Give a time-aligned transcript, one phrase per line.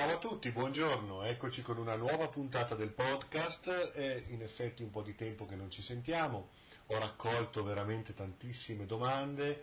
[0.00, 4.88] Ciao a tutti, buongiorno, eccoci con una nuova puntata del podcast, è in effetti un
[4.88, 6.48] po' di tempo che non ci sentiamo,
[6.86, 9.62] ho raccolto veramente tantissime domande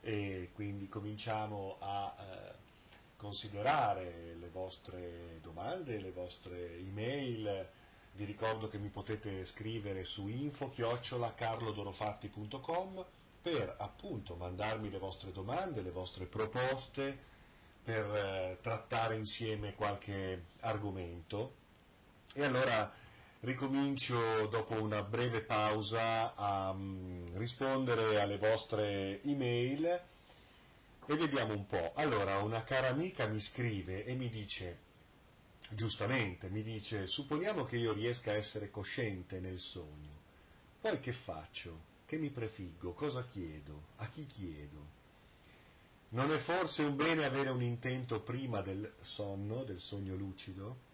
[0.00, 2.54] e quindi cominciamo a eh,
[3.16, 7.68] considerare le vostre domande, le vostre email,
[8.14, 13.04] vi ricordo che mi potete scrivere su info-carlodorofatti.com
[13.40, 17.35] per appunto mandarmi le vostre domande, le vostre proposte,
[17.86, 21.54] per eh, trattare insieme qualche argomento.
[22.34, 22.92] E allora
[23.40, 31.92] ricomincio dopo una breve pausa a um, rispondere alle vostre email e vediamo un po'.
[31.94, 34.78] Allora, una cara amica mi scrive e mi dice,
[35.70, 40.18] giustamente, mi dice, supponiamo che io riesca a essere cosciente nel sogno,
[40.80, 41.94] poi che faccio?
[42.04, 42.94] Che mi prefiggo?
[42.94, 43.82] Cosa chiedo?
[43.98, 44.94] A chi chiedo?
[46.10, 50.84] Non è forse un bene avere un intento prima del sonno, del sogno lucido?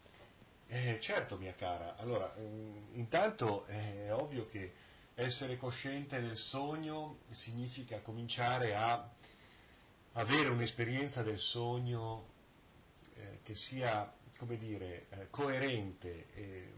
[0.67, 1.97] Eh, certo, mia cara.
[1.97, 4.73] Allora, mm, intanto è ovvio che
[5.15, 9.07] essere cosciente nel sogno significa cominciare a
[10.13, 12.29] avere un'esperienza del sogno
[13.15, 16.73] eh, che sia, come dire, eh, coerente eh,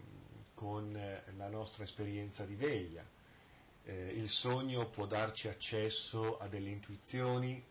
[0.54, 0.92] con
[1.36, 3.06] la nostra esperienza di veglia.
[3.84, 7.62] Eh, il sogno può darci accesso a delle intuizioni,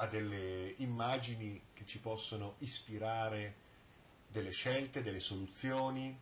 [0.00, 3.66] a delle immagini che ci possono ispirare
[4.28, 6.16] delle scelte, delle soluzioni,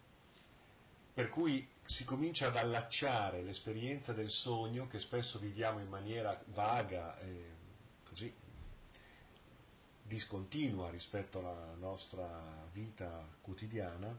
[1.13, 7.19] per cui si comincia ad allacciare l'esperienza del sogno che spesso viviamo in maniera vaga
[7.21, 7.55] e
[8.09, 8.33] così
[10.03, 12.29] discontinua rispetto alla nostra
[12.73, 14.15] vita quotidiana,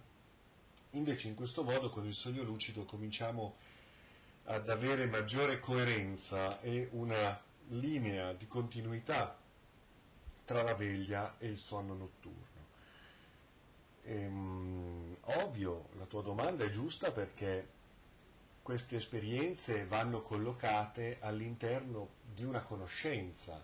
[0.92, 3.56] invece in questo modo con il sogno lucido cominciamo
[4.46, 9.38] ad avere maggiore coerenza e una linea di continuità
[10.48, 12.66] tra la veglia e il sonno notturno.
[14.04, 17.68] Ehm, ovvio, la tua domanda è giusta perché
[18.62, 23.62] queste esperienze vanno collocate all'interno di una conoscenza,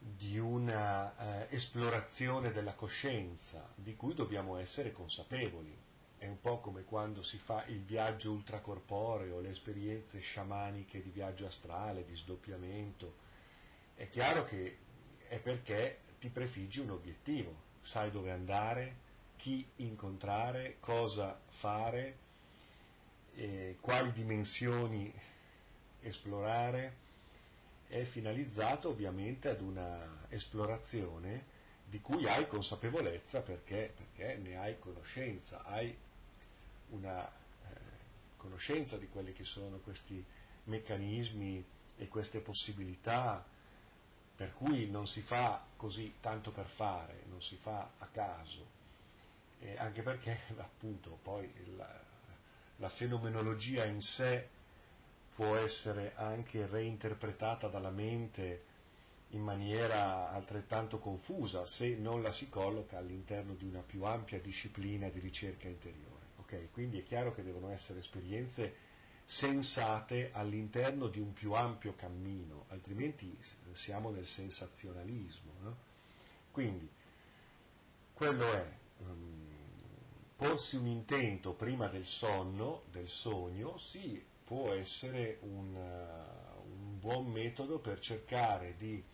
[0.00, 5.72] di una eh, esplorazione della coscienza, di cui dobbiamo essere consapevoli.
[6.18, 11.46] È un po' come quando si fa il viaggio ultracorporeo, le esperienze sciamaniche di viaggio
[11.46, 13.26] astrale, di sdoppiamento.
[13.94, 14.86] È chiaro che
[15.28, 19.06] è perché ti prefiggi un obiettivo, sai dove andare,
[19.36, 22.16] chi incontrare, cosa fare,
[23.36, 25.12] eh, quali dimensioni
[26.00, 27.06] esplorare,
[27.86, 35.62] è finalizzato ovviamente ad una esplorazione di cui hai consapevolezza perché, perché ne hai conoscenza,
[35.64, 35.96] hai
[36.90, 37.30] una eh,
[38.36, 40.22] conoscenza di quelli che sono questi
[40.64, 41.64] meccanismi
[41.96, 43.42] e queste possibilità
[44.38, 48.64] per cui non si fa così tanto per fare, non si fa a caso,
[49.58, 52.00] eh, anche perché appunto poi la,
[52.76, 54.46] la fenomenologia in sé
[55.34, 58.62] può essere anche reinterpretata dalla mente
[59.30, 65.08] in maniera altrettanto confusa se non la si colloca all'interno di una più ampia disciplina
[65.08, 66.26] di ricerca interiore.
[66.42, 66.68] Okay?
[66.70, 68.86] Quindi è chiaro che devono essere esperienze
[69.30, 73.38] sensate all'interno di un più ampio cammino, altrimenti
[73.72, 75.52] siamo nel sensazionalismo.
[75.60, 75.76] No?
[76.50, 76.88] Quindi,
[78.14, 79.46] quello è um,
[80.34, 87.26] porsi un intento prima del sonno, del sogno, sì, può essere un, uh, un buon
[87.26, 89.04] metodo per cercare di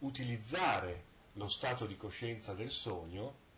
[0.00, 1.04] utilizzare
[1.34, 3.48] lo stato di coscienza del sogno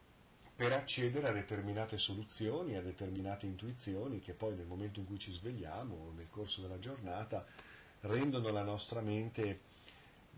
[0.62, 5.32] per accedere a determinate soluzioni, a determinate intuizioni che poi nel momento in cui ci
[5.32, 7.44] svegliamo, nel corso della giornata,
[8.02, 9.58] rendono la nostra mente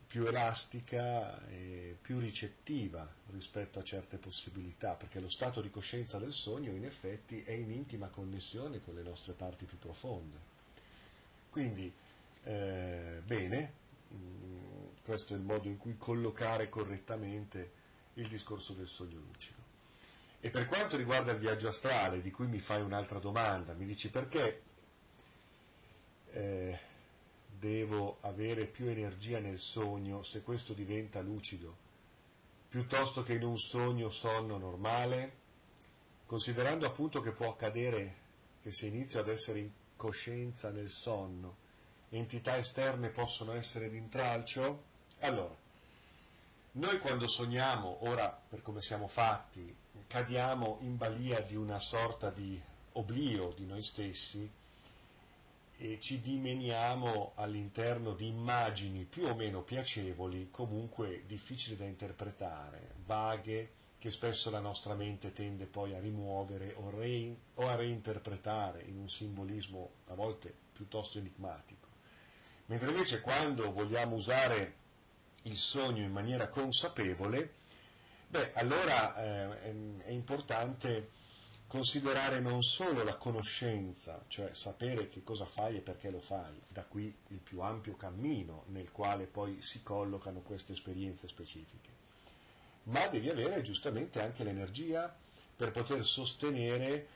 [0.06, 6.32] più elastica e più ricettiva rispetto a certe possibilità, perché lo stato di coscienza del
[6.32, 10.38] sogno in effetti è in intima connessione con le nostre parti più profonde.
[11.50, 11.92] Quindi,
[12.44, 13.72] eh, bene,
[14.14, 17.72] mm, questo è il modo in cui collocare correttamente
[18.14, 19.63] il discorso del sogno lucido.
[20.44, 24.10] E per quanto riguarda il viaggio astrale, di cui mi fai un'altra domanda, mi dici
[24.10, 24.62] perché
[26.32, 26.78] eh,
[27.48, 31.74] devo avere più energia nel sogno se questo diventa lucido,
[32.68, 35.32] piuttosto che in un sogno sonno normale,
[36.26, 38.14] considerando appunto che può accadere
[38.60, 41.56] che se inizio ad essere in coscienza nel sonno,
[42.10, 44.82] entità esterne possono essere d'intralcio,
[45.20, 45.62] allora
[46.76, 49.74] noi quando sogniamo, ora per come siamo fatti,
[50.06, 52.60] cadiamo in balia di una sorta di
[52.92, 54.50] oblio di noi stessi
[55.76, 63.70] e ci dimeniamo all'interno di immagini più o meno piacevoli, comunque difficili da interpretare, vaghe,
[63.98, 68.98] che spesso la nostra mente tende poi a rimuovere o, re, o a reinterpretare in
[68.98, 71.88] un simbolismo a volte piuttosto enigmatico.
[72.66, 74.82] Mentre invece quando vogliamo usare
[75.44, 77.54] il sogno in maniera consapevole,
[78.28, 81.10] beh, allora eh, è importante
[81.66, 86.84] considerare non solo la conoscenza, cioè sapere che cosa fai e perché lo fai, da
[86.84, 91.90] qui il più ampio cammino nel quale poi si collocano queste esperienze specifiche,
[92.84, 95.14] ma devi avere giustamente anche l'energia
[95.56, 97.08] per poter sostenere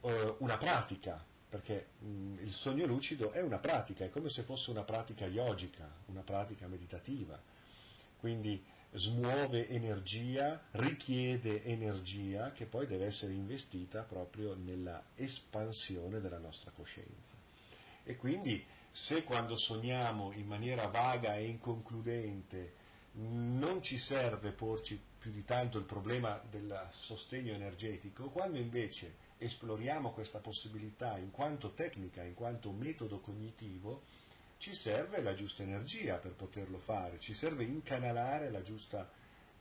[0.00, 4.70] eh, una pratica, perché mh, il sogno lucido è una pratica, è come se fosse
[4.70, 7.38] una pratica yogica, una pratica meditativa.
[8.18, 16.70] Quindi smuove energia, richiede energia che poi deve essere investita proprio nella espansione della nostra
[16.70, 17.36] coscienza.
[18.04, 22.84] E quindi se quando sogniamo in maniera vaga e inconcludente
[23.18, 30.12] non ci serve porci più di tanto il problema del sostegno energetico, quando invece esploriamo
[30.12, 34.02] questa possibilità in quanto tecnica, in quanto metodo cognitivo,
[34.58, 39.10] ci serve la giusta energia per poterlo fare, ci serve incanalare la giusta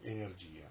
[0.01, 0.69] energia.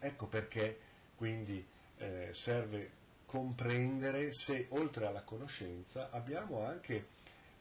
[0.00, 0.78] Ecco perché
[1.14, 1.64] quindi
[1.98, 2.90] eh, serve
[3.26, 7.08] comprendere se oltre alla conoscenza abbiamo anche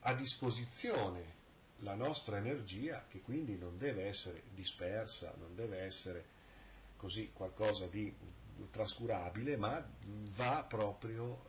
[0.02, 1.34] a disposizione
[1.80, 6.34] la nostra energia che quindi non deve essere dispersa, non deve essere
[6.96, 8.14] così qualcosa di
[8.72, 9.86] trascurabile, ma
[10.36, 11.44] va proprio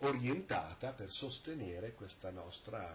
[0.00, 2.86] orientata per sostenere questa nostra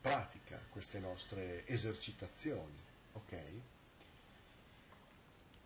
[0.00, 2.76] pratica, queste nostre esercitazioni.
[3.12, 3.62] Okay?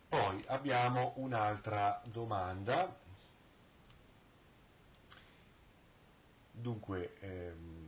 [0.08, 3.02] Poi abbiamo un'altra domanda.
[6.52, 7.84] Dunque, ehm,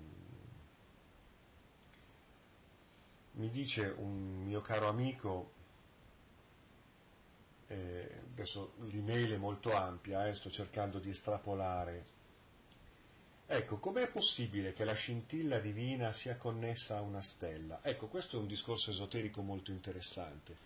[3.33, 5.53] mi dice un mio caro amico,
[7.69, 12.15] eh, adesso l'email è molto ampia, eh, sto cercando di estrapolare
[13.49, 17.79] Ecco, com'è possibile che la scintilla divina sia connessa a una stella?
[17.83, 20.57] Ecco, questo è un discorso esoterico molto interessante,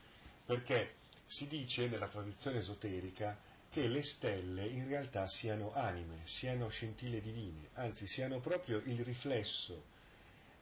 [0.47, 0.95] perché
[1.27, 3.39] si dice nella tradizione esoterica
[3.69, 9.85] che le stelle in realtà siano anime, siano scintille divine, anzi siano proprio il riflesso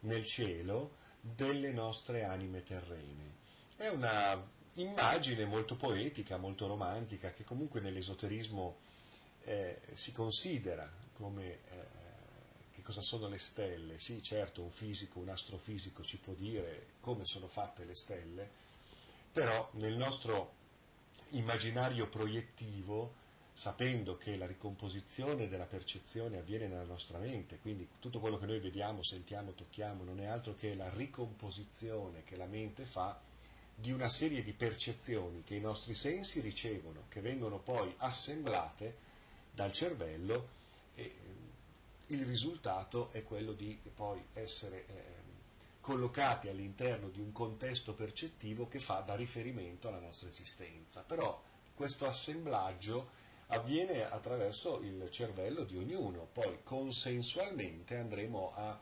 [0.01, 3.37] nel cielo delle nostre anime terrene.
[3.77, 4.45] È una
[4.75, 8.77] immagine molto poetica, molto romantica, che comunque nell'esoterismo
[9.45, 11.98] eh, si considera come eh,
[12.89, 13.99] cosa sono le stelle.
[13.99, 18.49] Sì, certo, un fisico, un astrofisico ci può dire come sono fatte le stelle,
[19.31, 20.55] però nel nostro
[21.33, 23.13] immaginario proiettivo,
[23.53, 28.59] sapendo che la ricomposizione della percezione avviene nella nostra mente, quindi tutto quello che noi
[28.59, 33.21] vediamo, sentiamo, tocchiamo non è altro che la ricomposizione che la mente fa
[33.75, 38.97] di una serie di percezioni che i nostri sensi ricevono, che vengono poi assemblate
[39.53, 40.57] dal cervello
[40.95, 41.48] e
[42.09, 45.05] il risultato è quello di poi essere eh,
[45.81, 51.03] collocati all'interno di un contesto percettivo che fa da riferimento alla nostra esistenza.
[51.03, 51.41] Però
[51.75, 58.79] questo assemblaggio avviene attraverso il cervello di ognuno, poi consensualmente andremo a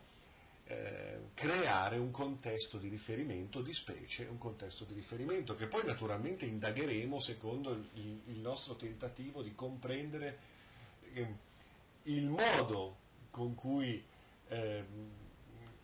[0.69, 6.45] eh, creare un contesto di riferimento di specie, un contesto di riferimento che poi naturalmente
[6.45, 10.39] indagheremo secondo il, il nostro tentativo di comprendere
[11.13, 11.35] eh,
[12.05, 13.05] il modo
[13.37, 14.03] con cui
[14.49, 14.85] eh,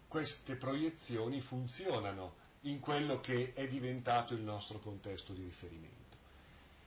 [0.09, 6.17] queste proiezioni funzionano in quello che è diventato il nostro contesto di riferimento.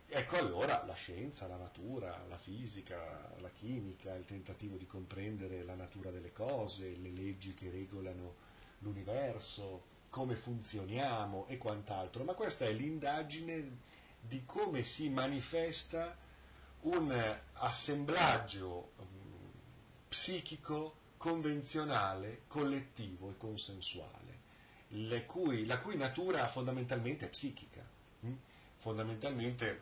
[0.07, 2.98] Ecco allora la scienza, la natura, la fisica,
[3.41, 8.34] la chimica, il tentativo di comprendere la natura delle cose, le leggi che regolano
[8.79, 13.69] l'universo, come funzioniamo e quant'altro, ma questa è l'indagine
[14.19, 16.17] di come si manifesta
[16.81, 18.93] un assemblaggio
[20.15, 27.86] psichico, convenzionale, collettivo e consensuale, cui, la cui natura fondamentalmente è psichica,
[28.22, 28.31] hm?
[28.77, 29.81] fondamentalmente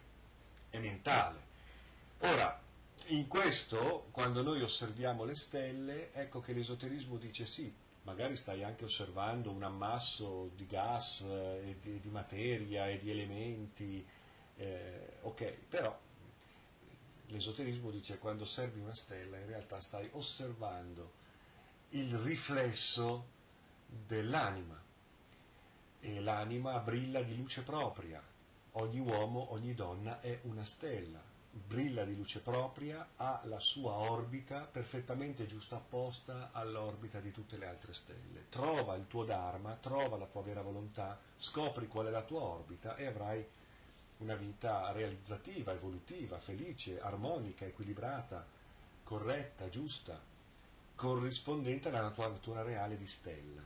[0.72, 1.40] è mentale.
[2.22, 2.60] Ora,
[3.10, 7.72] in questo, quando noi osserviamo le stelle, ecco che l'esoterismo dice sì,
[8.02, 14.04] magari stai anche osservando un ammasso di gas eh, di, di materia e di elementi,
[14.56, 15.96] eh, ok, però
[17.28, 21.22] L'esoterismo dice quando osservi una stella in realtà stai osservando
[21.90, 23.26] il riflesso
[23.88, 24.82] dell'anima
[26.00, 28.22] e l'anima brilla di luce propria.
[28.74, 34.62] Ogni uomo, ogni donna è una stella, brilla di luce propria, ha la sua orbita
[34.62, 38.50] perfettamente giustapposta all'orbita di tutte le altre stelle.
[38.50, 42.96] Trova il tuo Dharma, trova la tua vera volontà, scopri qual è la tua orbita
[42.96, 43.48] e avrai
[44.24, 48.46] una vita realizzativa, evolutiva, felice, armonica, equilibrata,
[49.04, 50.20] corretta, giusta,
[50.96, 53.62] corrispondente alla tua natura reale di stella.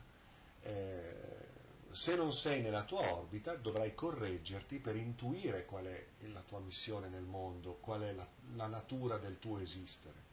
[0.63, 1.45] Eh,
[1.91, 7.07] se non sei nella tua orbita dovrai correggerti per intuire qual è la tua missione
[7.07, 10.25] nel mondo, qual è la, la natura del tuo esistere.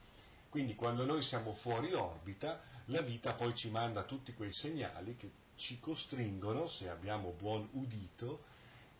[0.48, 5.30] Quindi quando noi siamo fuori orbita, la vita poi ci manda tutti quei segnali che
[5.56, 8.52] ci costringono, se abbiamo buon udito,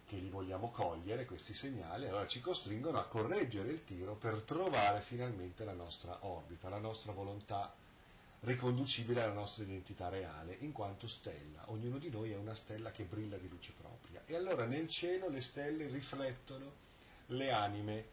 [0.06, 5.00] che li vogliamo cogliere, questi segnali, allora ci costringono a correggere il tiro per trovare
[5.00, 7.74] finalmente la nostra orbita, la nostra volontà
[8.40, 11.62] riconducibile alla nostra identità reale, in quanto stella.
[11.70, 14.22] Ognuno di noi è una stella che brilla di luce propria.
[14.26, 16.82] E allora nel cielo le stelle riflettono
[17.28, 18.04] le anime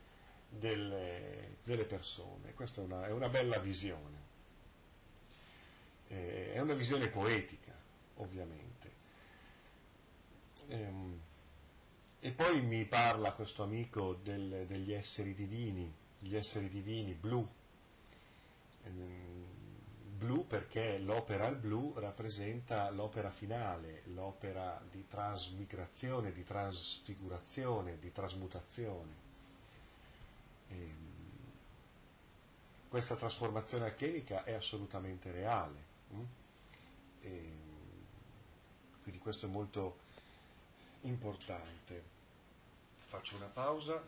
[0.50, 2.54] delle, delle persone.
[2.54, 4.20] Questa è una, è una bella visione.
[6.08, 7.74] Eh, è una visione poetica,
[8.16, 8.92] ovviamente.
[10.68, 11.20] Ehm,
[12.32, 17.46] e poi mi parla questo amico del, degli esseri divini, gli esseri divini blu.
[18.84, 19.46] Ehm,
[20.16, 29.14] blu perché l'opera al blu rappresenta l'opera finale, l'opera di trasmigrazione, di trasfigurazione, di trasmutazione.
[30.70, 31.12] E ehm,
[32.88, 35.84] questa trasformazione alchemica è assolutamente reale.
[36.12, 36.22] Hm?
[37.20, 38.06] E ehm,
[39.02, 39.98] quindi questo è molto
[41.02, 42.20] importante.
[43.12, 44.02] Faccio una pausa.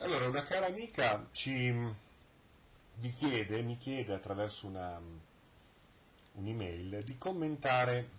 [0.00, 5.00] Allora, una cara amica ci mi chiede, mi chiede attraverso una,
[6.32, 8.10] un'email di commentare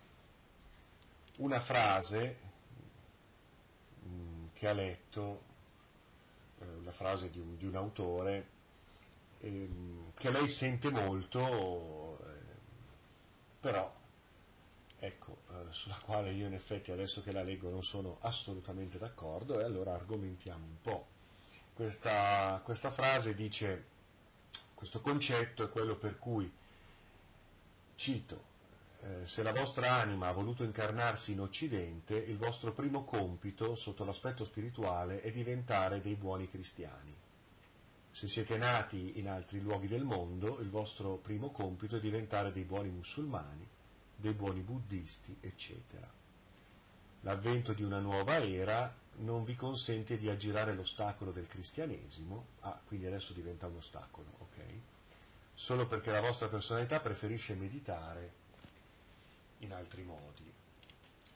[1.37, 2.35] una frase
[4.07, 5.41] mm, che ha letto,
[6.61, 8.47] eh, la frase di un, di un autore,
[9.41, 12.55] ehm, che lei sente molto, eh,
[13.59, 13.97] però
[14.99, 19.59] ecco, eh, sulla quale io in effetti adesso che la leggo non sono assolutamente d'accordo
[19.59, 21.07] e allora argomentiamo un po'.
[21.73, 23.85] Questa, questa frase dice
[24.73, 26.51] questo concetto è quello per cui,
[27.95, 28.43] cito,
[29.01, 34.03] eh, se la vostra anima ha voluto incarnarsi in Occidente, il vostro primo compito sotto
[34.03, 37.15] l'aspetto spirituale è diventare dei buoni cristiani.
[38.11, 42.63] Se siete nati in altri luoghi del mondo, il vostro primo compito è diventare dei
[42.63, 43.67] buoni musulmani,
[44.19, 46.07] dei buoni buddisti, eccetera.
[47.21, 53.05] L'avvento di una nuova era non vi consente di aggirare l'ostacolo del cristianesimo, ah, quindi
[53.05, 54.63] adesso diventa un ostacolo, ok?
[55.53, 58.33] Solo perché la vostra personalità preferisce meditare
[59.59, 60.49] in altri modi.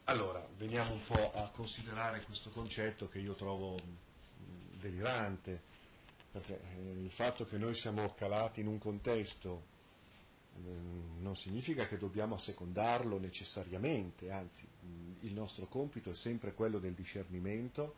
[0.06, 5.62] Allora, veniamo un po' a considerare questo concetto che io trovo mm, delirante,
[6.32, 9.72] perché eh, il fatto che noi siamo calati in un contesto
[11.20, 14.68] non significa che dobbiamo assecondarlo necessariamente, anzi
[15.22, 17.96] il nostro compito è sempre quello del discernimento,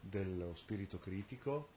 [0.00, 1.68] dello spirito critico,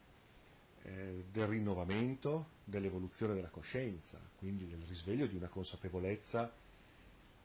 [0.83, 6.51] eh, del rinnovamento, dell'evoluzione della coscienza, quindi del risveglio di una consapevolezza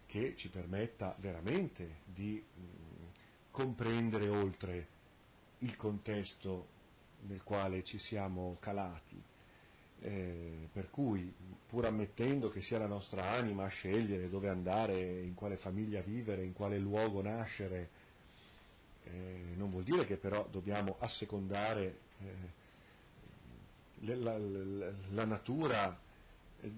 [0.06, 2.62] che ci permetta veramente di mh,
[3.50, 4.86] comprendere oltre
[5.58, 6.74] il contesto
[7.22, 9.20] nel quale ci siamo calati
[10.02, 11.32] eh, per cui,
[11.66, 16.44] pur ammettendo che sia la nostra anima a scegliere dove andare, in quale famiglia vivere,
[16.44, 17.88] in quale luogo nascere,
[19.04, 22.64] eh, non vuol dire che però dobbiamo assecondare eh,
[24.00, 25.98] la, la, la, natura
[26.60, 26.70] eh,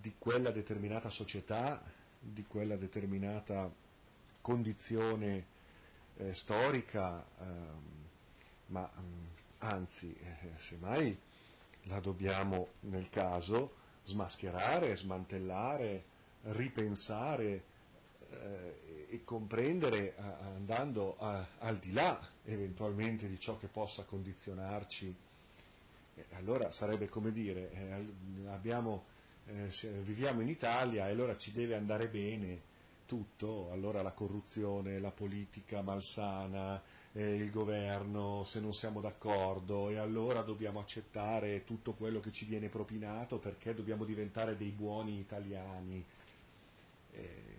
[0.00, 1.82] di quella determinata società,
[2.18, 3.72] di quella determinata
[4.40, 5.44] condizione
[6.18, 8.04] eh, storica, ehm,
[8.66, 8.90] ma
[9.58, 11.16] anzi, eh, semmai
[11.88, 16.04] la dobbiamo nel caso smascherare, smantellare,
[16.42, 17.62] ripensare
[18.30, 20.22] eh, e comprendere eh,
[20.54, 25.14] andando a, al di là eventualmente di ciò che possa condizionarci.
[26.14, 29.04] Eh, allora sarebbe come dire, eh, abbiamo,
[29.46, 29.68] eh,
[30.02, 32.74] viviamo in Italia e allora ci deve andare bene
[33.06, 36.82] tutto, allora la corruzione, la politica malsana,
[37.16, 42.44] eh, il governo, se non siamo d'accordo, e allora dobbiamo accettare tutto quello che ci
[42.44, 46.04] viene propinato perché dobbiamo diventare dei buoni italiani.
[47.12, 47.54] Eh,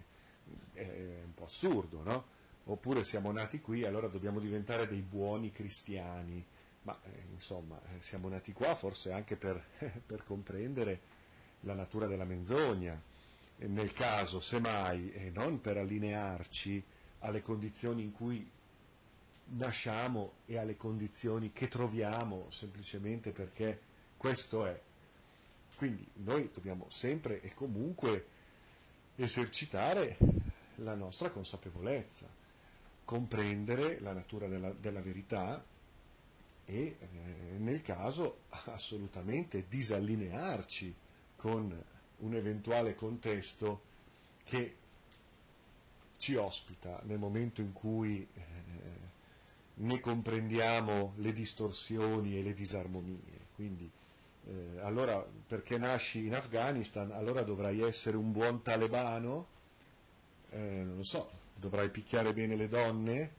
[0.73, 2.35] è un po' assurdo, no?
[2.65, 6.45] Oppure siamo nati qui, allora dobbiamo diventare dei buoni cristiani.
[6.83, 9.61] Ma eh, insomma, eh, siamo nati qua forse anche per,
[10.05, 11.15] per comprendere
[11.61, 13.01] la natura della menzogna
[13.59, 16.83] nel caso, semmai, e non per allinearci
[17.19, 18.47] alle condizioni in cui
[19.49, 23.79] nasciamo e alle condizioni che troviamo, semplicemente perché
[24.17, 24.79] questo è.
[25.77, 28.25] Quindi noi dobbiamo sempre e comunque
[29.15, 30.17] esercitare
[30.75, 32.27] la nostra consapevolezza.
[33.05, 35.63] comprendere la natura della, della verità
[36.65, 40.93] e eh, nel caso assolutamente disallinearci
[41.37, 41.83] con
[42.17, 43.81] un eventuale contesto
[44.43, 44.75] che
[46.17, 48.41] ci ospita nel momento in cui eh,
[49.79, 53.45] ne comprendiamo le distorsioni e le disarmonie.
[53.55, 53.89] Quindi,
[54.47, 59.47] eh, allora, perché nasci in Afghanistan, allora dovrai essere un buon talebano?
[60.51, 63.31] Eh, non lo so, dovrai picchiare bene le donne,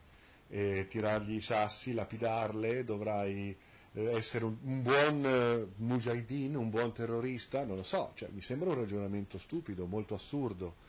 [0.49, 3.55] eh, tirargli i sassi, lapidarle, dovrai
[3.93, 8.41] eh, essere un, un buon eh, mujahideen, un buon terrorista, non lo so, cioè, mi
[8.41, 10.87] sembra un ragionamento stupido, molto assurdo.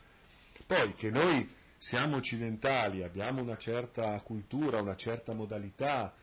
[0.65, 1.49] Poi che noi
[1.83, 6.13] siamo occidentali, abbiamo una certa cultura, una certa modalità,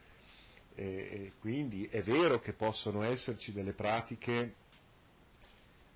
[0.73, 4.55] e, quindi è vero che possono esserci delle pratiche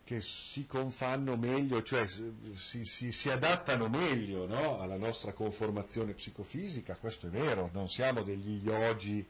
[0.02, 4.80] che si confanno meglio, cioè si, si, si adattano meglio no?
[4.80, 9.24] alla nostra conformazione psicofisica, questo è vero, non siamo degli yogi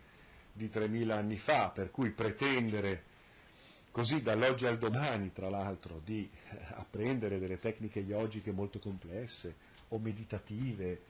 [0.50, 3.02] di 3000 anni fa, per cui pretendere
[3.90, 6.26] così dall'oggi al domani, tra l'altro, di
[6.76, 11.00] apprendere delle tecniche yogiche molto complesse o meditative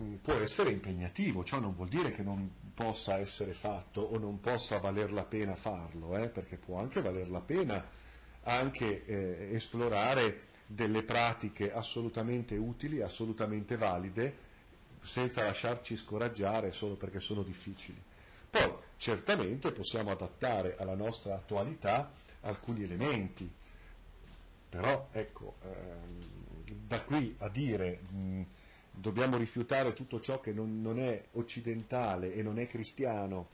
[0.00, 4.40] mm, può essere impegnativo, ciò non vuol dire che non possa essere fatto o non
[4.40, 6.28] possa valer la pena farlo, eh?
[6.28, 7.84] perché può anche valer la pena
[8.44, 14.46] anche eh, esplorare delle pratiche assolutamente utili, assolutamente valide,
[15.00, 18.00] senza lasciarci scoraggiare solo perché sono difficili.
[18.50, 23.50] Poi certamente possiamo adattare alla nostra attualità alcuni elementi,
[24.68, 26.47] però ecco, ehm,
[26.86, 28.42] da qui a dire mh,
[28.90, 33.48] dobbiamo rifiutare tutto ciò che non, non è occidentale e non è cristiano,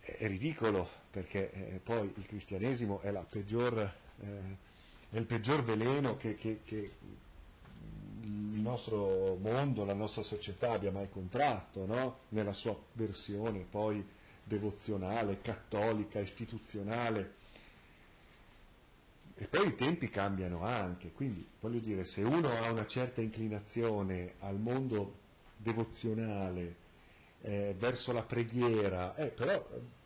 [0.00, 3.78] è ridicolo perché eh, poi il cristianesimo è, peggior,
[4.20, 4.56] eh,
[5.10, 6.90] è il peggior veleno che, che, che,
[8.22, 12.18] il nostro mondo, la nostra società abbia mai contratto, no?
[12.30, 14.04] nella sua versione poi
[14.44, 17.40] devozionale, cattolica, istituzionale.
[19.42, 24.34] E poi i tempi cambiano anche, quindi voglio dire, se uno ha una certa inclinazione
[24.38, 25.14] al mondo
[25.56, 26.76] devozionale,
[27.40, 29.52] eh, verso la preghiera, eh, però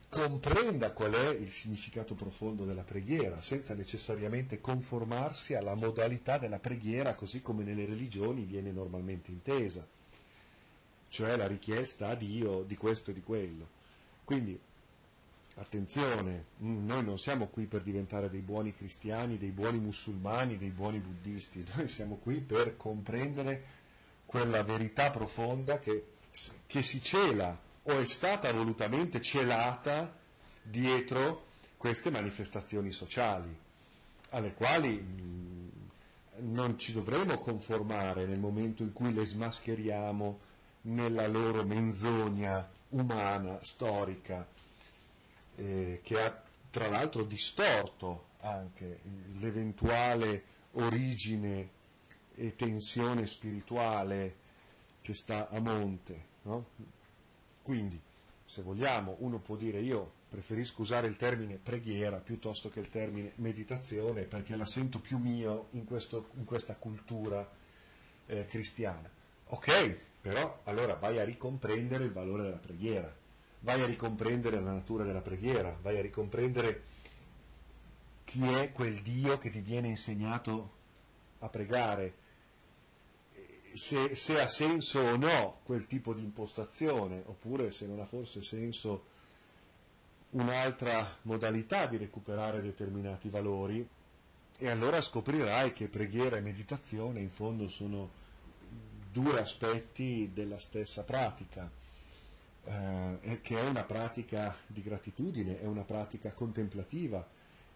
[0.08, 7.14] comprenda qual è il significato profondo della preghiera, senza necessariamente conformarsi alla modalità della preghiera
[7.14, 9.86] così come nelle religioni viene normalmente intesa,
[11.10, 13.68] cioè la richiesta a Dio di questo e di quello.
[14.24, 14.58] Quindi,
[15.56, 20.70] attenzione, mm, noi non siamo qui per diventare dei buoni cristiani, dei buoni musulmani, dei
[20.70, 23.84] buoni buddisti, noi siamo qui per comprendere
[24.26, 26.04] quella verità profonda che,
[26.66, 30.12] che si cela o è stata volutamente celata
[30.62, 31.44] dietro
[31.76, 33.54] queste manifestazioni sociali,
[34.30, 35.70] alle quali mh,
[36.40, 40.38] non ci dovremo conformare nel momento in cui le smascheriamo
[40.82, 44.46] nella loro menzogna umana, storica,
[45.56, 49.00] eh, che ha tra l'altro distorto anche
[49.38, 51.70] l'eventuale origine
[52.34, 54.36] e tensione spirituale
[55.00, 56.34] che sta a monte.
[56.42, 56.66] No?
[57.62, 58.00] Quindi,
[58.44, 63.32] se vogliamo, uno può dire io preferisco usare il termine preghiera piuttosto che il termine
[63.36, 67.48] meditazione perché la sento più mio in, questo, in questa cultura
[68.26, 69.08] eh, cristiana.
[69.48, 73.14] Ok, però allora vai a ricomprendere il valore della preghiera,
[73.60, 76.82] vai a ricomprendere la natura della preghiera, vai a ricomprendere
[78.24, 80.74] chi è quel Dio che ti viene insegnato
[81.40, 82.14] a pregare,
[83.72, 88.42] se, se, ha senso o no quel tipo di impostazione, oppure se non ha forse
[88.42, 89.14] senso
[90.30, 93.86] un'altra modalità di recuperare determinati valori,
[94.58, 98.10] e allora scoprirai che preghiera e meditazione in fondo sono
[99.12, 101.70] due aspetti della stessa pratica,
[102.66, 107.26] eh, che è una pratica di gratitudine, è una pratica contemplativa,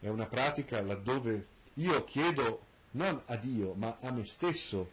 [0.00, 4.90] è una pratica laddove io chiedo non a Dio ma a me stesso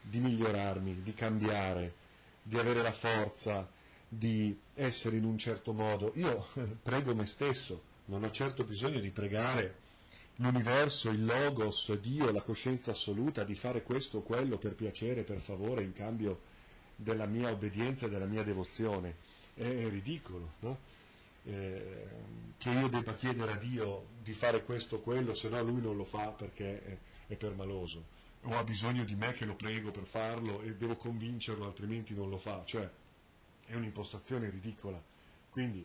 [0.00, 1.94] di migliorarmi, di cambiare,
[2.42, 3.68] di avere la forza
[4.08, 6.12] di essere in un certo modo.
[6.14, 6.46] Io
[6.82, 9.86] prego me stesso, non ho certo bisogno di pregare
[10.36, 15.40] l'universo, il logos, Dio, la coscienza assoluta, di fare questo o quello per piacere, per
[15.40, 16.40] favore, in cambio
[17.00, 19.14] della mia obbedienza e della mia devozione.
[19.54, 20.78] È, è ridicolo, no?
[21.44, 22.08] eh,
[22.58, 25.96] che io debba chiedere a Dio di fare questo o quello, se no lui non
[25.96, 30.04] lo fa perché è, è permaloso o ha bisogno di me che lo prego per
[30.04, 32.88] farlo e devo convincerlo altrimenti non lo fa, cioè
[33.66, 35.00] è un'impostazione ridicola.
[35.50, 35.84] Quindi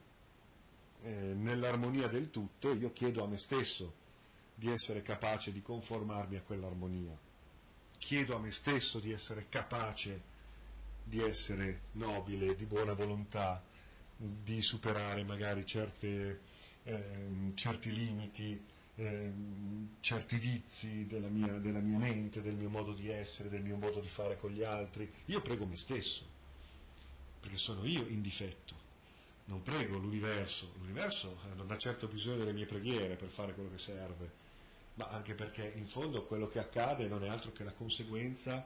[1.03, 4.01] eh, nell'armonia del tutto io chiedo a me stesso
[4.55, 7.17] di essere capace di conformarmi a quell'armonia,
[7.97, 10.31] chiedo a me stesso di essere capace
[11.03, 13.61] di essere nobile, di buona volontà,
[14.15, 16.41] di superare magari certe,
[16.83, 18.61] eh, certi limiti,
[18.95, 19.31] eh,
[19.99, 23.99] certi vizi della mia, della mia mente, del mio modo di essere, del mio modo
[23.99, 25.11] di fare con gli altri.
[25.25, 26.23] Io prego me stesso,
[27.39, 28.81] perché sono io in difetto.
[29.45, 33.69] Non prego l'universo, l'universo eh, non ha certo bisogno delle mie preghiere per fare quello
[33.69, 34.31] che serve,
[34.95, 38.65] ma anche perché in fondo quello che accade non è altro che la conseguenza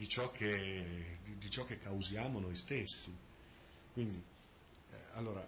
[0.00, 3.14] di ciò che, di, di ciò che causiamo noi stessi.
[3.92, 4.16] Quindi,
[4.92, 5.46] eh, allora,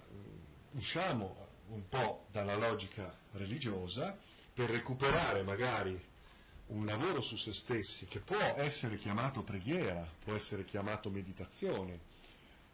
[0.73, 1.35] usciamo
[1.69, 4.15] un po' dalla logica religiosa
[4.53, 5.99] per recuperare magari
[6.67, 11.99] un lavoro su se stessi che può essere chiamato preghiera, può essere chiamato meditazione,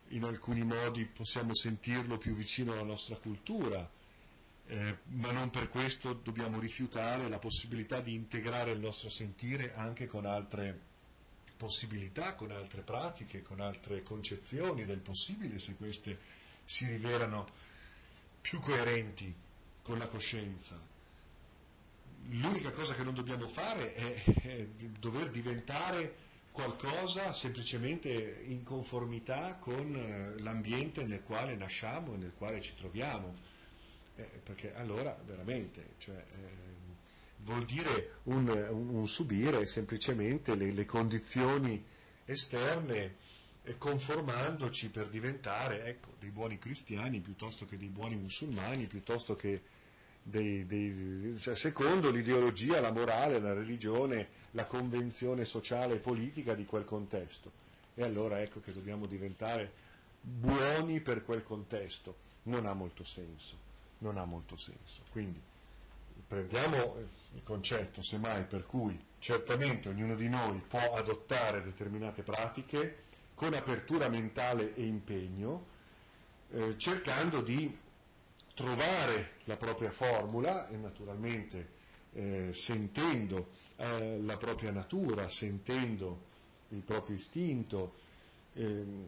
[0.08, 3.88] in alcuni modi possiamo sentirlo più vicino alla nostra cultura,
[4.66, 10.06] eh, ma non per questo dobbiamo rifiutare la possibilità di integrare il nostro sentire anche
[10.06, 10.96] con altre
[11.58, 16.18] possibilità, con altre pratiche, con altre concezioni del possibile, se queste
[16.64, 17.46] si rivelano
[18.40, 19.34] più coerenti
[19.82, 20.78] con la coscienza.
[22.30, 24.66] L'unica cosa che non dobbiamo fare è, è
[24.98, 32.60] dover diventare qualcosa semplicemente in conformità con eh, l'ambiente nel quale nasciamo e nel quale
[32.60, 33.34] ci troviamo,
[34.16, 36.87] eh, perché allora veramente cioè, eh,
[37.44, 41.82] vuol dire un, un, un subire semplicemente le, le condizioni
[42.24, 43.16] esterne
[43.76, 49.60] conformandoci per diventare ecco, dei buoni cristiani piuttosto che dei buoni musulmani, piuttosto che
[50.22, 56.64] dei, dei, cioè, secondo l'ideologia, la morale, la religione, la convenzione sociale e politica di
[56.64, 57.50] quel contesto.
[57.94, 59.70] E allora ecco che dobbiamo diventare
[60.20, 62.26] buoni per quel contesto.
[62.44, 63.56] Non ha molto senso,
[63.98, 65.02] non ha molto senso.
[65.10, 65.40] Quindi
[66.26, 66.96] prendiamo
[67.34, 73.04] il concetto, semmai, per cui certamente ognuno di noi può adottare determinate pratiche
[73.34, 75.66] con apertura mentale e impegno,
[76.50, 77.76] eh, cercando di
[78.54, 81.76] trovare la propria formula e naturalmente
[82.14, 86.26] eh, sentendo eh, la propria natura, sentendo
[86.70, 87.94] il proprio istinto,
[88.54, 89.06] ehm,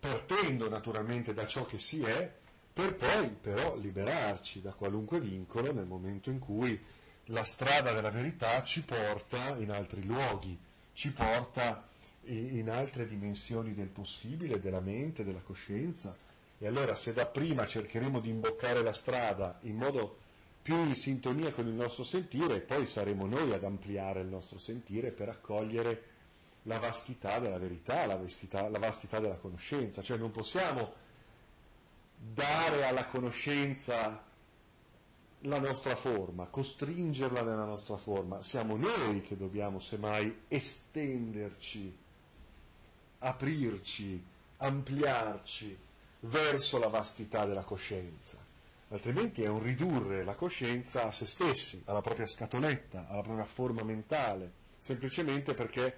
[0.00, 2.40] partendo naturalmente da ciò che si è,
[2.72, 6.80] per poi però liberarci da qualunque vincolo nel momento in cui
[7.26, 10.58] la strada della verità ci porta in altri luoghi,
[10.92, 11.86] ci porta
[12.24, 16.16] in altre dimensioni del possibile, della mente, della coscienza.
[16.58, 20.18] E allora se da prima cercheremo di imboccare la strada in modo
[20.62, 25.10] più in sintonia con il nostro sentire, poi saremo noi ad ampliare il nostro sentire
[25.10, 26.10] per accogliere
[26.64, 30.02] la vastità della verità, la vastità, la vastità della conoscenza.
[30.02, 30.92] Cioè non possiamo
[32.32, 34.22] dare alla conoscenza
[35.40, 38.42] la nostra forma, costringerla nella nostra forma.
[38.42, 42.00] Siamo noi che dobbiamo semmai estenderci
[43.22, 44.22] aprirci,
[44.58, 45.76] ampliarci
[46.20, 48.36] verso la vastità della coscienza,
[48.88, 53.82] altrimenti è un ridurre la coscienza a se stessi, alla propria scatoletta, alla propria forma
[53.82, 55.96] mentale, semplicemente perché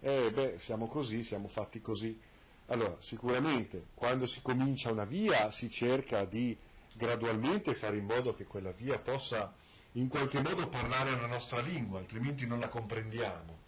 [0.00, 2.18] eh, beh, siamo così, siamo fatti così.
[2.66, 6.56] Allora, sicuramente quando si comincia una via si cerca di
[6.92, 9.52] gradualmente fare in modo che quella via possa
[9.92, 13.64] in qualche modo parlare la nostra lingua, altrimenti non la comprendiamo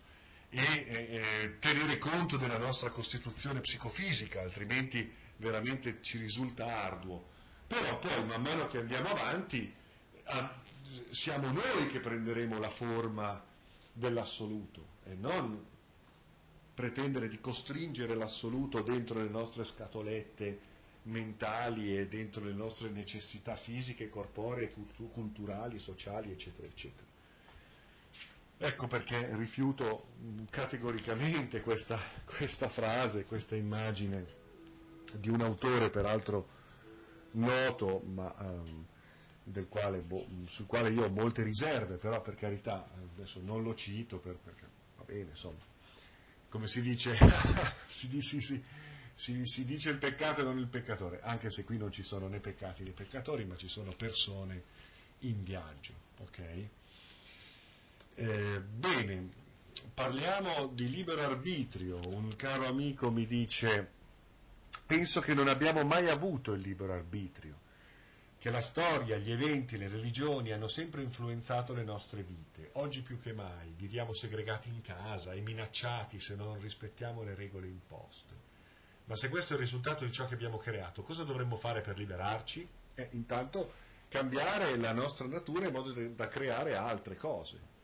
[0.51, 7.37] e eh, tenere conto della nostra costituzione psicofisica, altrimenti veramente ci risulta arduo.
[7.67, 9.73] Però poi man mano che andiamo avanti
[10.25, 10.61] a,
[11.11, 13.43] siamo noi che prenderemo la forma
[13.93, 15.65] dell'assoluto e non
[16.79, 20.61] pretendere di costringere l'assoluto dentro le nostre scatolette
[21.03, 24.73] mentali e dentro le nostre necessità fisiche, corporee,
[25.11, 27.07] culturali, sociali, eccetera, eccetera.
[28.59, 30.07] Ecco perché rifiuto
[30.51, 34.25] categoricamente questa, questa frase, questa immagine
[35.15, 36.47] di un autore peraltro
[37.33, 43.41] noto, ma um, quale, boh, sul quale io ho molte riserve, però per carità, adesso
[43.43, 45.77] non lo cito per, perché va bene, insomma,
[46.49, 47.17] come si dice,
[47.87, 48.41] si, si,
[49.15, 52.29] si, si, dice il peccato e non il peccatore, anche se qui non ci sono
[52.29, 54.63] né peccati né peccatori, ma ci sono persone
[55.21, 56.41] in viaggio, ok?
[58.15, 59.31] Eh, bene,
[59.95, 62.01] parliamo di libero arbitrio.
[62.09, 63.91] Un caro amico mi dice,
[64.87, 67.67] penso che non abbiamo mai avuto il libero arbitrio,
[68.39, 72.71] che la storia, gli eventi, le religioni hanno sempre influenzato le nostre vite.
[72.75, 77.67] Oggi più che mai viviamo segregati in casa e minacciati se non rispettiamo le regole
[77.67, 78.47] imposte.
[79.07, 81.99] Ma se questo è il risultato di ciò che abbiamo creato, cosa dovremmo fare per
[81.99, 82.69] liberarci?
[82.95, 83.73] Eh, intanto
[84.09, 87.77] cambiare la nostra natura in modo da creare altre cose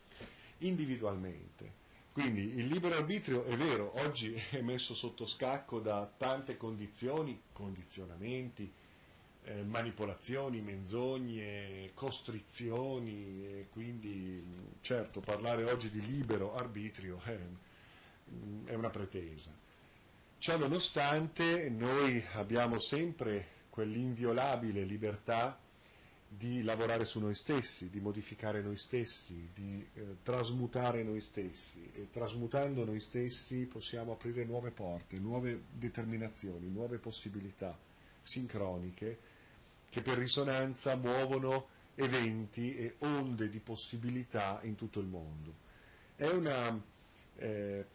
[0.59, 7.43] individualmente, Quindi il libero arbitrio è vero, oggi è messo sotto scacco da tante condizioni,
[7.53, 8.73] condizionamenti,
[9.45, 14.43] eh, manipolazioni, menzogne, costrizioni e quindi
[14.81, 17.39] certo parlare oggi di libero arbitrio è,
[18.65, 19.53] è una pretesa.
[20.39, 25.59] Ciò nonostante noi abbiamo sempre quell'inviolabile libertà
[26.27, 32.09] di lavorare su noi stessi, di modificare noi stessi, di eh, trasmutare noi stessi e
[32.11, 37.77] trasmutando noi stessi possiamo aprire nuove porte, nuove determinazioni, nuove possibilità
[38.21, 39.19] sincroniche
[39.95, 45.55] che per risonanza muovono eventi e onde di possibilità in tutto il mondo.
[46.17, 46.83] È una
[47.37, 47.87] eh,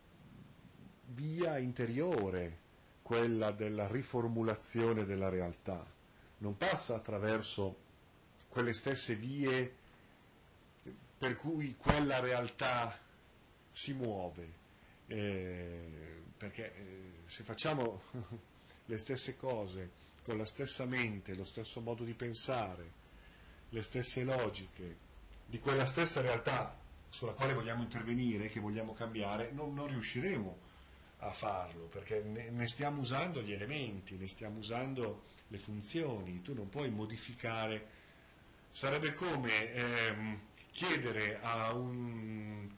[1.08, 2.58] via interiore
[3.02, 5.86] quella della riformulazione della realtà,
[6.38, 7.76] non passa attraverso
[8.48, 9.76] quelle stesse vie
[11.18, 12.98] per cui quella realtà
[13.72, 14.54] si muove,
[15.08, 18.02] eh, perché eh, se facciamo
[18.86, 22.98] le stesse cose con la stessa mente, lo stesso modo di pensare,
[23.70, 25.08] le stesse logiche
[25.46, 26.78] di quella stessa realtà
[27.10, 30.58] sulla quale vogliamo intervenire, che vogliamo cambiare, non, non riusciremo
[31.20, 36.54] a farlo, perché ne, ne, stiamo usando gli elementi, ne stiamo usando le funzioni, tu
[36.54, 37.98] non puoi modificare.
[38.70, 40.40] Sarebbe come ehm,
[40.72, 42.70] chiedere a un...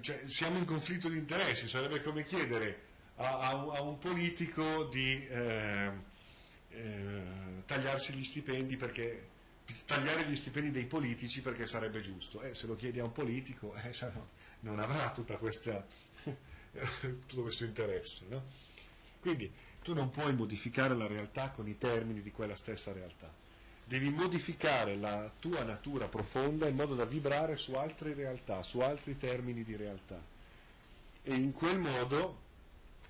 [0.00, 5.26] Cioè, siamo in conflitto di interessi, sarebbe come chiedere a, a, a un politico di
[5.26, 5.92] eh,
[6.72, 9.28] eh, tagliarsi gli stipendi perché
[9.86, 12.42] tagliare gli stipendi dei politici perché sarebbe giusto.
[12.42, 14.28] Eh, se lo chiedi a un politico eh, cioè, no,
[14.60, 15.84] non avrà questa,
[16.22, 18.26] tutto questo interesse.
[18.28, 18.42] No?
[19.20, 19.50] Quindi
[19.82, 23.42] tu non puoi modificare la realtà con i termini di quella stessa realtà
[23.84, 29.18] devi modificare la tua natura profonda in modo da vibrare su altre realtà, su altri
[29.18, 30.18] termini di realtà.
[31.22, 32.38] E in quel modo,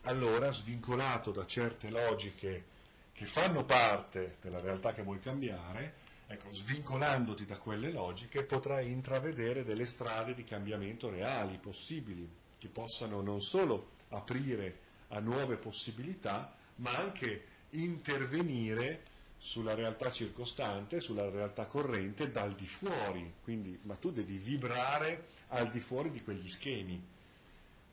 [0.02, 2.64] allora, svincolato da certe logiche
[3.12, 5.94] che fanno parte della realtà che vuoi cambiare,
[6.26, 13.20] ecco, svincolandoti da quelle logiche, potrai intravedere delle strade di cambiamento reali, possibili, che possano
[13.20, 19.02] non solo aprire a nuove possibilità, ma anche intervenire
[19.36, 25.70] sulla realtà circostante, sulla realtà corrente dal di fuori, quindi, ma tu devi vibrare al
[25.70, 27.04] di fuori di quegli schemi.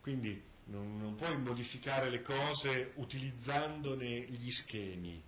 [0.02, 5.22] Quindi non, non puoi modificare le cose utilizzandone gli schemi,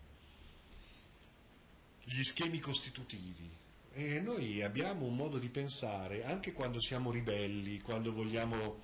[2.04, 3.50] gli schemi costitutivi.
[3.94, 8.80] E noi abbiamo un modo di pensare, anche quando siamo ribelli, quando vogliamo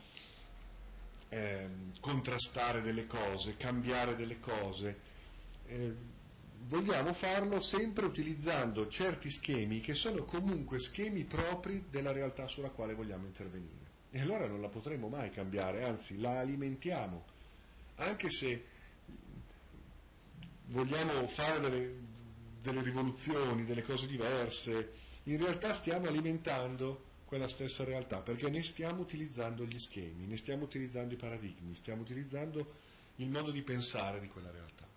[1.29, 1.69] eh,
[2.01, 4.99] contrastare delle cose, cambiare delle cose.
[5.65, 5.95] Eh,
[6.67, 12.93] vogliamo farlo sempre utilizzando certi schemi che sono comunque schemi propri della realtà sulla quale
[12.93, 13.86] vogliamo intervenire.
[14.17, 17.23] E allora non la potremo mai cambiare, anzi la alimentiamo.
[17.97, 18.65] Anche se
[20.69, 21.95] vogliamo fare delle,
[22.59, 24.91] delle rivoluzioni, delle cose diverse,
[25.25, 30.63] in realtà stiamo alimentando quella stessa realtà, perché ne stiamo utilizzando gli schemi, ne stiamo
[30.63, 32.73] utilizzando i paradigmi, stiamo utilizzando
[33.17, 34.87] il modo di pensare di quella realtà.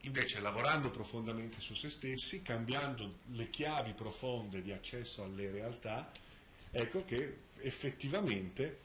[0.00, 6.10] Invece lavorando profondamente su se stessi, cambiando le chiavi profonde di accesso alle realtà,
[6.76, 8.78] ecco che effettivamente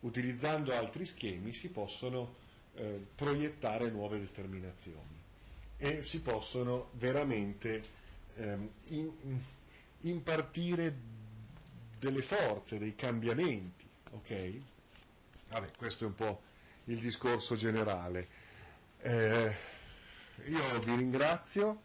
[0.00, 2.34] utilizzando altri schemi si possono
[2.74, 5.18] eh, proiettare nuove determinazioni
[5.76, 7.82] e si possono veramente
[8.36, 9.10] ehm, in,
[10.00, 10.94] impartire
[11.98, 13.86] delle forze, dei cambiamenti.
[14.12, 14.52] Ok?
[15.50, 16.42] Vabbè, questo è un po'
[16.84, 18.28] il discorso generale.
[19.02, 19.54] Eh,
[20.46, 21.80] io vi ringrazio,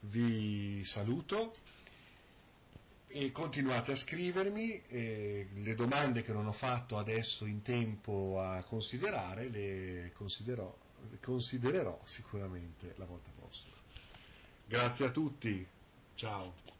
[0.00, 1.56] vi saluto
[3.12, 8.62] e continuate a scrivermi e le domande che non ho fatto adesso in tempo a
[8.62, 10.74] considerare le considerò,
[11.20, 13.74] considererò sicuramente la volta prossima.
[14.66, 15.66] Grazie a tutti,
[16.14, 16.71] ciao.